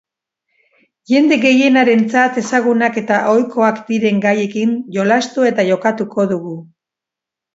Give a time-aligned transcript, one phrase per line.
[1.09, 6.57] Jende gehienarentzat ezagunak eta ohikoak diren gaiekin jolastu eta jokatuko dugu.